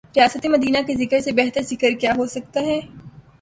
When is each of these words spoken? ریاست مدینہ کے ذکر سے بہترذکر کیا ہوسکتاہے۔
ریاست 0.15 0.45
مدینہ 0.53 0.77
کے 0.87 0.93
ذکر 1.01 1.19
سے 1.19 1.31
بہترذکر 1.31 1.91
کیا 2.01 2.13
ہوسکتاہے۔ 2.17 2.79